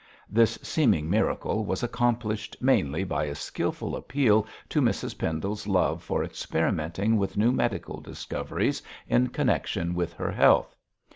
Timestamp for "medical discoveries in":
7.51-9.27